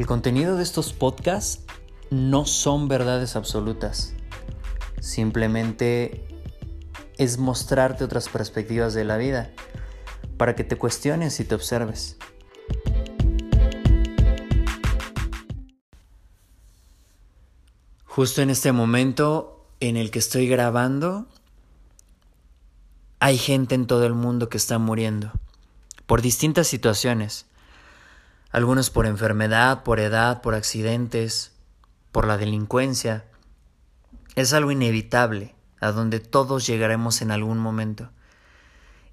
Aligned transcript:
El 0.00 0.06
contenido 0.06 0.56
de 0.56 0.62
estos 0.62 0.94
podcasts 0.94 1.62
no 2.08 2.46
son 2.46 2.88
verdades 2.88 3.36
absolutas. 3.36 4.14
Simplemente 4.98 6.26
es 7.18 7.36
mostrarte 7.36 8.02
otras 8.04 8.30
perspectivas 8.30 8.94
de 8.94 9.04
la 9.04 9.18
vida 9.18 9.50
para 10.38 10.56
que 10.56 10.64
te 10.64 10.76
cuestiones 10.76 11.38
y 11.38 11.44
te 11.44 11.54
observes. 11.54 12.16
Justo 18.06 18.40
en 18.40 18.48
este 18.48 18.72
momento 18.72 19.66
en 19.80 19.98
el 19.98 20.10
que 20.10 20.20
estoy 20.20 20.48
grabando, 20.48 21.26
hay 23.18 23.36
gente 23.36 23.74
en 23.74 23.86
todo 23.86 24.06
el 24.06 24.14
mundo 24.14 24.48
que 24.48 24.56
está 24.56 24.78
muriendo 24.78 25.30
por 26.06 26.22
distintas 26.22 26.68
situaciones. 26.68 27.49
Algunos 28.50 28.90
por 28.90 29.06
enfermedad, 29.06 29.84
por 29.84 30.00
edad, 30.00 30.42
por 30.42 30.54
accidentes, 30.54 31.52
por 32.10 32.26
la 32.26 32.36
delincuencia. 32.36 33.24
Es 34.34 34.52
algo 34.52 34.72
inevitable, 34.72 35.54
a 35.80 35.92
donde 35.92 36.18
todos 36.18 36.66
llegaremos 36.66 37.22
en 37.22 37.30
algún 37.30 37.58
momento. 37.58 38.10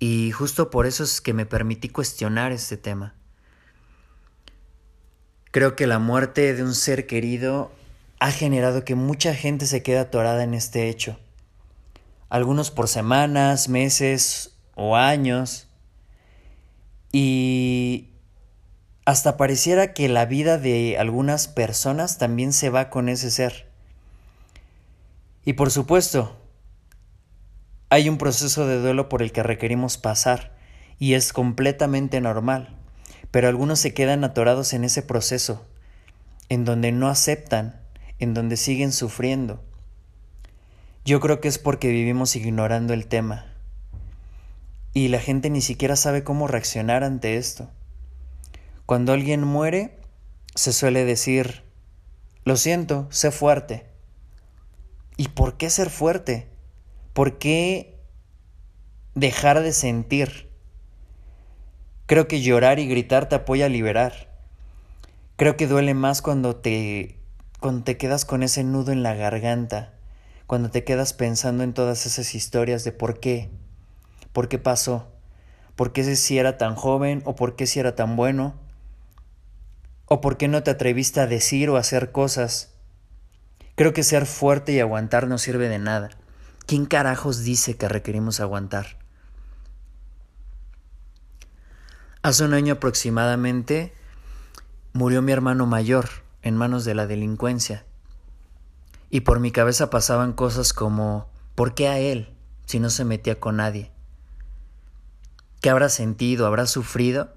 Y 0.00 0.32
justo 0.32 0.70
por 0.70 0.86
eso 0.86 1.04
es 1.04 1.20
que 1.20 1.34
me 1.34 1.46
permití 1.46 1.88
cuestionar 1.90 2.52
este 2.52 2.76
tema. 2.76 3.14
Creo 5.52 5.76
que 5.76 5.86
la 5.86 5.98
muerte 5.98 6.54
de 6.54 6.62
un 6.62 6.74
ser 6.74 7.06
querido 7.06 7.72
ha 8.18 8.30
generado 8.32 8.84
que 8.84 8.94
mucha 8.94 9.34
gente 9.34 9.66
se 9.66 9.82
quede 9.82 9.98
atorada 9.98 10.42
en 10.42 10.54
este 10.54 10.88
hecho. 10.88 11.18
Algunos 12.28 12.70
por 12.70 12.88
semanas, 12.88 13.68
meses 13.68 14.56
o 14.74 14.96
años. 14.96 15.68
Y 17.12 18.09
hasta 19.04 19.36
pareciera 19.36 19.92
que 19.94 20.08
la 20.08 20.26
vida 20.26 20.58
de 20.58 20.96
algunas 20.98 21.48
personas 21.48 22.18
también 22.18 22.52
se 22.52 22.70
va 22.70 22.90
con 22.90 23.08
ese 23.08 23.30
ser. 23.30 23.68
Y 25.44 25.54
por 25.54 25.70
supuesto, 25.70 26.36
hay 27.88 28.08
un 28.08 28.18
proceso 28.18 28.66
de 28.66 28.78
duelo 28.78 29.08
por 29.08 29.22
el 29.22 29.32
que 29.32 29.42
requerimos 29.42 29.98
pasar, 29.98 30.56
y 30.98 31.14
es 31.14 31.32
completamente 31.32 32.20
normal, 32.20 32.76
pero 33.30 33.48
algunos 33.48 33.80
se 33.80 33.94
quedan 33.94 34.22
atorados 34.22 34.74
en 34.74 34.84
ese 34.84 35.02
proceso, 35.02 35.66
en 36.48 36.64
donde 36.64 36.92
no 36.92 37.08
aceptan, 37.08 37.80
en 38.18 38.34
donde 38.34 38.56
siguen 38.56 38.92
sufriendo. 38.92 39.64
Yo 41.04 41.20
creo 41.20 41.40
que 41.40 41.48
es 41.48 41.58
porque 41.58 41.88
vivimos 41.88 42.36
ignorando 42.36 42.92
el 42.92 43.06
tema, 43.06 43.46
y 44.92 45.08
la 45.08 45.18
gente 45.18 45.48
ni 45.48 45.62
siquiera 45.62 45.96
sabe 45.96 46.22
cómo 46.22 46.46
reaccionar 46.46 47.02
ante 47.02 47.38
esto. 47.38 47.70
Cuando 48.90 49.12
alguien 49.12 49.44
muere, 49.44 50.00
se 50.56 50.72
suele 50.72 51.04
decir, 51.04 51.62
lo 52.44 52.56
siento, 52.56 53.06
sé 53.10 53.30
fuerte. 53.30 53.86
¿Y 55.16 55.28
por 55.28 55.56
qué 55.56 55.70
ser 55.70 55.90
fuerte? 55.90 56.48
¿Por 57.12 57.38
qué 57.38 58.00
dejar 59.14 59.60
de 59.60 59.72
sentir? 59.72 60.50
Creo 62.06 62.26
que 62.26 62.40
llorar 62.42 62.80
y 62.80 62.88
gritar 62.88 63.28
te 63.28 63.36
apoya 63.36 63.66
a 63.66 63.68
liberar. 63.68 64.36
Creo 65.36 65.56
que 65.56 65.68
duele 65.68 65.94
más 65.94 66.20
cuando 66.20 66.56
te 66.56 67.20
cuando 67.60 67.84
te 67.84 67.96
quedas 67.96 68.24
con 68.24 68.42
ese 68.42 68.64
nudo 68.64 68.90
en 68.90 69.04
la 69.04 69.14
garganta, 69.14 69.94
cuando 70.48 70.68
te 70.72 70.82
quedas 70.82 71.12
pensando 71.12 71.62
en 71.62 71.74
todas 71.74 72.06
esas 72.06 72.34
historias 72.34 72.82
de 72.82 72.90
por 72.90 73.20
qué, 73.20 73.50
por 74.32 74.48
qué 74.48 74.58
pasó, 74.58 75.12
por 75.76 75.92
qué 75.92 76.16
si 76.16 76.38
era 76.38 76.58
tan 76.58 76.74
joven 76.74 77.22
o 77.24 77.36
por 77.36 77.54
qué 77.54 77.68
si 77.68 77.78
era 77.78 77.94
tan 77.94 78.16
bueno, 78.16 78.68
o 80.12 80.20
por 80.20 80.36
qué 80.36 80.48
no 80.48 80.64
te 80.64 80.72
atreviste 80.72 81.20
a 81.20 81.28
decir 81.28 81.70
o 81.70 81.76
hacer 81.76 82.10
cosas. 82.10 82.74
Creo 83.76 83.92
que 83.92 84.02
ser 84.02 84.26
fuerte 84.26 84.72
y 84.72 84.80
aguantar 84.80 85.28
no 85.28 85.38
sirve 85.38 85.68
de 85.68 85.78
nada. 85.78 86.10
¿Quién 86.66 86.84
carajos 86.84 87.44
dice 87.44 87.76
que 87.76 87.88
requerimos 87.88 88.40
aguantar? 88.40 88.98
Hace 92.22 92.44
un 92.44 92.54
año 92.54 92.74
aproximadamente 92.74 93.94
murió 94.92 95.22
mi 95.22 95.30
hermano 95.30 95.66
mayor 95.66 96.08
en 96.42 96.56
manos 96.56 96.84
de 96.84 96.96
la 96.96 97.06
delincuencia. 97.06 97.86
Y 99.10 99.20
por 99.20 99.38
mi 99.38 99.52
cabeza 99.52 99.90
pasaban 99.90 100.32
cosas 100.32 100.72
como 100.72 101.30
¿por 101.54 101.74
qué 101.74 101.86
a 101.86 102.00
él 102.00 102.34
si 102.66 102.80
no 102.80 102.90
se 102.90 103.04
metía 103.04 103.38
con 103.38 103.58
nadie? 103.58 103.92
¿Qué 105.60 105.70
habrá 105.70 105.88
sentido? 105.88 106.48
¿Habrá 106.48 106.66
sufrido? 106.66 107.32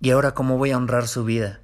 ¿Y 0.00 0.12
ahora 0.12 0.32
cómo 0.32 0.56
voy 0.56 0.70
a 0.70 0.78
honrar 0.78 1.06
su 1.06 1.24
vida? 1.24 1.60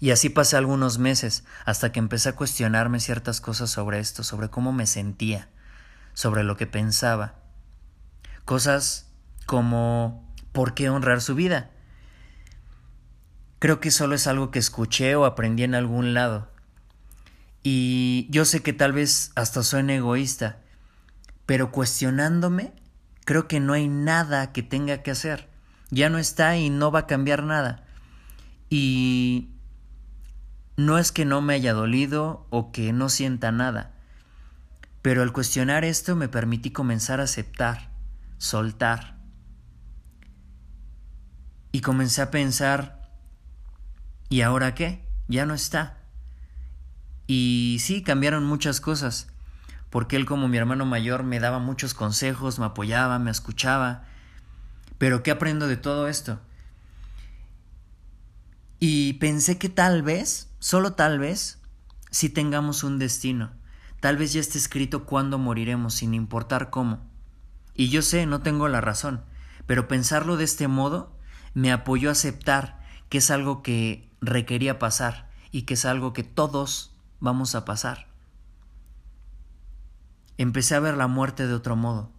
Y 0.00 0.12
así 0.12 0.30
pasé 0.30 0.56
algunos 0.56 0.98
meses 0.98 1.44
hasta 1.66 1.92
que 1.92 1.98
empecé 1.98 2.30
a 2.30 2.36
cuestionarme 2.36 3.00
ciertas 3.00 3.42
cosas 3.42 3.70
sobre 3.70 4.00
esto, 4.00 4.24
sobre 4.24 4.48
cómo 4.48 4.72
me 4.72 4.86
sentía, 4.86 5.48
sobre 6.14 6.42
lo 6.42 6.56
que 6.56 6.66
pensaba. 6.66 7.34
Cosas 8.46 9.12
como 9.44 10.34
¿por 10.52 10.72
qué 10.72 10.88
honrar 10.88 11.20
su 11.20 11.34
vida? 11.34 11.70
Creo 13.58 13.78
que 13.78 13.90
solo 13.90 14.14
es 14.14 14.26
algo 14.26 14.50
que 14.50 14.58
escuché 14.58 15.14
o 15.16 15.26
aprendí 15.26 15.64
en 15.64 15.74
algún 15.74 16.14
lado. 16.14 16.50
Y 17.62 18.26
yo 18.30 18.46
sé 18.46 18.62
que 18.62 18.72
tal 18.72 18.92
vez 18.92 19.32
hasta 19.34 19.62
suene 19.62 19.96
egoísta, 19.96 20.60
pero 21.44 21.70
cuestionándome, 21.70 22.72
creo 23.26 23.48
que 23.48 23.60
no 23.60 23.74
hay 23.74 23.86
nada 23.86 24.52
que 24.52 24.62
tenga 24.62 25.02
que 25.02 25.10
hacer. 25.10 25.50
Ya 25.90 26.08
no 26.08 26.16
está 26.16 26.56
y 26.56 26.70
no 26.70 26.90
va 26.90 27.00
a 27.00 27.06
cambiar 27.06 27.42
nada. 27.42 27.84
Y 28.70 29.50
no 30.86 30.98
es 30.98 31.12
que 31.12 31.24
no 31.24 31.40
me 31.40 31.54
haya 31.54 31.72
dolido 31.72 32.46
o 32.50 32.72
que 32.72 32.92
no 32.92 33.08
sienta 33.08 33.52
nada, 33.52 33.92
pero 35.02 35.22
al 35.22 35.32
cuestionar 35.32 35.84
esto 35.84 36.16
me 36.16 36.28
permití 36.28 36.70
comenzar 36.70 37.20
a 37.20 37.24
aceptar, 37.24 37.90
soltar. 38.38 39.18
Y 41.72 41.82
comencé 41.82 42.20
a 42.20 42.30
pensar 42.32 43.00
¿Y 44.30 44.42
ahora 44.42 44.76
qué? 44.76 45.04
Ya 45.26 45.44
no 45.44 45.54
está. 45.54 45.98
Y 47.26 47.78
sí, 47.80 48.02
cambiaron 48.02 48.44
muchas 48.44 48.80
cosas, 48.80 49.26
porque 49.90 50.14
él 50.14 50.24
como 50.24 50.46
mi 50.46 50.56
hermano 50.56 50.86
mayor 50.86 51.24
me 51.24 51.40
daba 51.40 51.58
muchos 51.58 51.94
consejos, 51.94 52.60
me 52.60 52.66
apoyaba, 52.66 53.18
me 53.18 53.32
escuchaba. 53.32 54.04
Pero 54.98 55.24
¿qué 55.24 55.32
aprendo 55.32 55.66
de 55.66 55.76
todo 55.76 56.06
esto? 56.06 56.40
Y 58.78 59.14
pensé 59.14 59.58
que 59.58 59.68
tal 59.68 60.02
vez, 60.02 60.48
solo 60.60 60.92
tal 60.92 61.18
vez, 61.18 61.60
si 62.10 62.28
tengamos 62.28 62.84
un 62.84 62.98
destino. 62.98 63.50
Tal 63.98 64.16
vez 64.16 64.32
ya 64.32 64.40
esté 64.40 64.56
escrito 64.56 65.04
cuándo 65.04 65.36
moriremos, 65.38 65.94
sin 65.94 66.14
importar 66.14 66.70
cómo. 66.70 67.10
Y 67.74 67.88
yo 67.88 68.02
sé, 68.02 68.26
no 68.26 68.42
tengo 68.42 68.68
la 68.68 68.80
razón, 68.80 69.24
pero 69.66 69.88
pensarlo 69.88 70.36
de 70.36 70.44
este 70.44 70.68
modo 70.68 71.16
me 71.54 71.72
apoyó 71.72 72.08
a 72.08 72.12
aceptar 72.12 72.80
que 73.08 73.18
es 73.18 73.30
algo 73.30 73.62
que 73.62 74.10
requería 74.20 74.78
pasar 74.78 75.30
y 75.50 75.62
que 75.62 75.74
es 75.74 75.84
algo 75.84 76.12
que 76.12 76.22
todos 76.22 76.94
vamos 77.18 77.54
a 77.54 77.64
pasar. 77.64 78.06
Empecé 80.38 80.74
a 80.74 80.80
ver 80.80 80.96
la 80.96 81.06
muerte 81.06 81.46
de 81.46 81.54
otro 81.54 81.76
modo. 81.76 82.10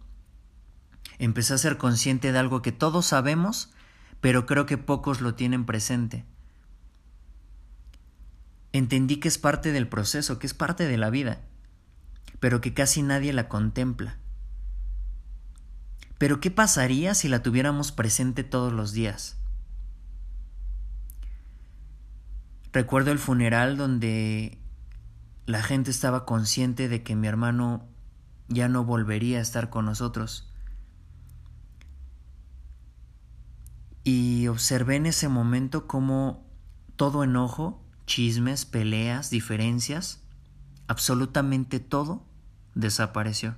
Empecé 1.18 1.54
a 1.54 1.58
ser 1.58 1.78
consciente 1.78 2.32
de 2.32 2.38
algo 2.38 2.62
que 2.62 2.72
todos 2.72 3.06
sabemos, 3.06 3.72
pero 4.20 4.46
creo 4.46 4.66
que 4.66 4.78
pocos 4.78 5.20
lo 5.20 5.34
tienen 5.34 5.66
presente. 5.66 6.24
Entendí 8.72 9.16
que 9.16 9.28
es 9.28 9.38
parte 9.38 9.72
del 9.72 9.88
proceso, 9.88 10.38
que 10.38 10.46
es 10.46 10.54
parte 10.54 10.86
de 10.86 10.96
la 10.96 11.10
vida, 11.10 11.40
pero 12.40 12.60
que 12.60 12.74
casi 12.74 13.02
nadie 13.02 13.32
la 13.32 13.48
contempla. 13.48 14.18
Pero 16.18 16.40
¿qué 16.40 16.50
pasaría 16.50 17.14
si 17.14 17.28
la 17.28 17.42
tuviéramos 17.42 17.92
presente 17.92 18.44
todos 18.44 18.72
los 18.72 18.92
días? 18.92 19.36
Recuerdo 22.72 23.12
el 23.12 23.18
funeral 23.18 23.76
donde 23.76 24.58
la 25.46 25.62
gente 25.62 25.90
estaba 25.90 26.24
consciente 26.24 26.88
de 26.88 27.02
que 27.02 27.16
mi 27.16 27.26
hermano 27.26 27.88
ya 28.48 28.68
no 28.68 28.84
volvería 28.84 29.38
a 29.38 29.42
estar 29.42 29.68
con 29.68 29.84
nosotros. 29.84 30.50
Y 34.04 34.48
observé 34.48 34.96
en 34.96 35.06
ese 35.06 35.28
momento 35.28 35.86
cómo 35.86 36.46
todo 36.96 37.24
enojo, 37.24 37.84
chismes, 38.12 38.66
peleas, 38.66 39.30
diferencias, 39.30 40.20
absolutamente 40.86 41.80
todo 41.80 42.26
desapareció. 42.74 43.56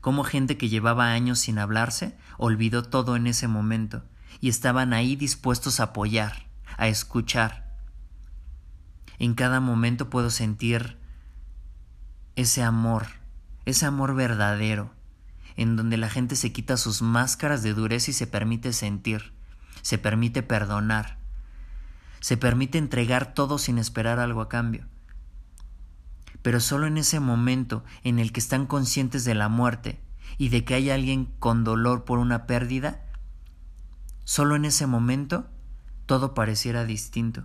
Como 0.00 0.24
gente 0.24 0.58
que 0.58 0.68
llevaba 0.68 1.12
años 1.12 1.38
sin 1.38 1.60
hablarse 1.60 2.16
olvidó 2.38 2.82
todo 2.82 3.14
en 3.14 3.28
ese 3.28 3.46
momento 3.46 4.02
y 4.40 4.48
estaban 4.48 4.94
ahí 4.94 5.14
dispuestos 5.14 5.78
a 5.78 5.84
apoyar, 5.84 6.48
a 6.76 6.88
escuchar. 6.88 7.72
En 9.20 9.34
cada 9.34 9.60
momento 9.60 10.10
puedo 10.10 10.30
sentir 10.30 10.98
ese 12.34 12.64
amor, 12.64 13.06
ese 13.64 13.86
amor 13.86 14.16
verdadero, 14.16 14.92
en 15.54 15.76
donde 15.76 15.98
la 15.98 16.10
gente 16.10 16.34
se 16.34 16.52
quita 16.52 16.76
sus 16.76 17.00
máscaras 17.00 17.62
de 17.62 17.74
dureza 17.74 18.10
y 18.10 18.14
se 18.14 18.26
permite 18.26 18.72
sentir, 18.72 19.34
se 19.82 19.98
permite 19.98 20.42
perdonar. 20.42 21.25
Se 22.26 22.36
permite 22.36 22.76
entregar 22.76 23.34
todo 23.34 23.56
sin 23.56 23.78
esperar 23.78 24.18
algo 24.18 24.40
a 24.40 24.48
cambio. 24.48 24.88
Pero 26.42 26.58
solo 26.58 26.88
en 26.88 26.98
ese 26.98 27.20
momento 27.20 27.84
en 28.02 28.18
el 28.18 28.32
que 28.32 28.40
están 28.40 28.66
conscientes 28.66 29.24
de 29.24 29.36
la 29.36 29.48
muerte 29.48 30.00
y 30.36 30.48
de 30.48 30.64
que 30.64 30.74
hay 30.74 30.90
alguien 30.90 31.26
con 31.38 31.62
dolor 31.62 32.04
por 32.04 32.18
una 32.18 32.48
pérdida, 32.48 33.06
solo 34.24 34.56
en 34.56 34.64
ese 34.64 34.88
momento 34.88 35.48
todo 36.06 36.34
pareciera 36.34 36.84
distinto. 36.84 37.44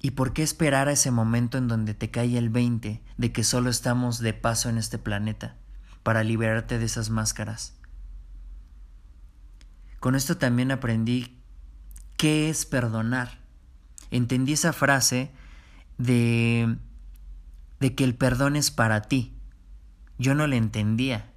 ¿Y 0.00 0.12
por 0.12 0.32
qué 0.32 0.42
esperar 0.42 0.88
a 0.88 0.92
ese 0.92 1.10
momento 1.10 1.58
en 1.58 1.68
donde 1.68 1.92
te 1.92 2.10
cae 2.10 2.38
el 2.38 2.48
20 2.48 3.02
de 3.18 3.30
que 3.30 3.44
solo 3.44 3.68
estamos 3.68 4.20
de 4.20 4.32
paso 4.32 4.70
en 4.70 4.78
este 4.78 4.96
planeta 4.96 5.58
para 6.02 6.24
liberarte 6.24 6.78
de 6.78 6.86
esas 6.86 7.10
máscaras? 7.10 7.75
Con 10.06 10.14
esto 10.14 10.36
también 10.36 10.70
aprendí 10.70 11.36
qué 12.16 12.48
es 12.48 12.64
perdonar. 12.64 13.40
Entendí 14.12 14.52
esa 14.52 14.72
frase 14.72 15.32
de, 15.98 16.76
de 17.80 17.94
que 17.96 18.04
el 18.04 18.14
perdón 18.14 18.54
es 18.54 18.70
para 18.70 19.02
ti. 19.02 19.34
Yo 20.16 20.36
no 20.36 20.46
la 20.46 20.54
entendía. 20.54 21.32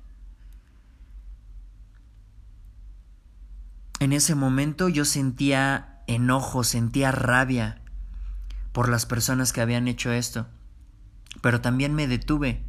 En 3.99 4.13
ese 4.13 4.35
momento 4.35 4.87
yo 4.87 5.03
sentía 5.03 6.03
enojo, 6.05 6.63
sentía 6.63 7.11
rabia, 7.11 7.81
por 8.71 8.87
las 8.87 9.07
personas 9.07 9.51
que 9.51 9.61
habían 9.61 9.87
hecho 9.87 10.11
esto. 10.11 10.45
Pero 11.41 11.59
también 11.59 11.95
me 11.95 12.07
detuve 12.07 12.61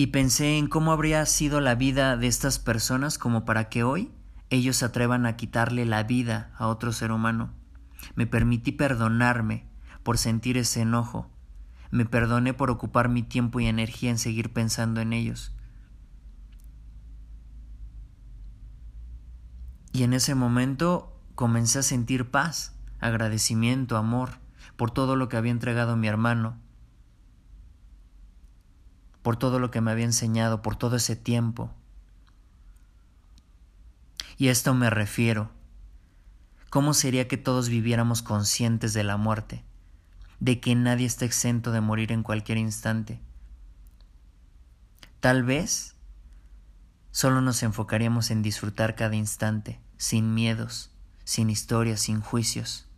y 0.00 0.06
pensé 0.06 0.58
en 0.58 0.68
cómo 0.68 0.92
habría 0.92 1.26
sido 1.26 1.60
la 1.60 1.74
vida 1.74 2.16
de 2.16 2.28
estas 2.28 2.60
personas 2.60 3.18
como 3.18 3.44
para 3.44 3.68
que 3.68 3.82
hoy 3.82 4.12
ellos 4.48 4.76
se 4.76 4.84
atrevan 4.84 5.26
a 5.26 5.34
quitarle 5.34 5.84
la 5.86 6.04
vida 6.04 6.52
a 6.56 6.68
otro 6.68 6.92
ser 6.92 7.10
humano. 7.10 7.52
Me 8.14 8.24
permití 8.28 8.70
perdonarme 8.70 9.66
por 10.04 10.16
sentir 10.16 10.56
ese 10.56 10.82
enojo. 10.82 11.28
Me 11.90 12.06
perdoné 12.06 12.54
por 12.54 12.70
ocupar 12.70 13.08
mi 13.08 13.24
tiempo 13.24 13.58
y 13.58 13.66
energía 13.66 14.10
en 14.10 14.18
seguir 14.18 14.52
pensando 14.52 15.00
en 15.00 15.12
ellos. 15.12 15.52
Y 19.92 20.04
en 20.04 20.12
ese 20.12 20.36
momento 20.36 21.20
comencé 21.34 21.80
a 21.80 21.82
sentir 21.82 22.30
paz 22.30 22.78
agradecimiento, 23.00 23.96
amor, 23.96 24.38
por 24.76 24.92
todo 24.92 25.16
lo 25.16 25.28
que 25.28 25.38
había 25.38 25.50
entregado 25.50 25.96
mi 25.96 26.06
hermano, 26.06 26.56
por 29.28 29.36
todo 29.36 29.58
lo 29.58 29.70
que 29.70 29.82
me 29.82 29.90
había 29.90 30.06
enseñado, 30.06 30.62
por 30.62 30.76
todo 30.76 30.96
ese 30.96 31.14
tiempo. 31.14 31.70
Y 34.38 34.48
a 34.48 34.52
esto 34.52 34.72
me 34.72 34.88
refiero. 34.88 35.50
¿Cómo 36.70 36.94
sería 36.94 37.28
que 37.28 37.36
todos 37.36 37.68
viviéramos 37.68 38.22
conscientes 38.22 38.94
de 38.94 39.04
la 39.04 39.18
muerte, 39.18 39.66
de 40.40 40.60
que 40.60 40.74
nadie 40.74 41.04
está 41.04 41.26
exento 41.26 41.72
de 41.72 41.82
morir 41.82 42.10
en 42.10 42.22
cualquier 42.22 42.56
instante? 42.56 43.20
Tal 45.20 45.42
vez 45.42 45.94
solo 47.10 47.42
nos 47.42 47.62
enfocaríamos 47.62 48.30
en 48.30 48.40
disfrutar 48.40 48.94
cada 48.94 49.14
instante, 49.14 49.78
sin 49.98 50.32
miedos, 50.32 50.90
sin 51.24 51.50
historias, 51.50 52.00
sin 52.00 52.22
juicios 52.22 52.88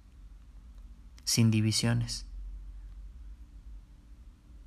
sin 1.24 1.50
divisiones. 1.50 2.26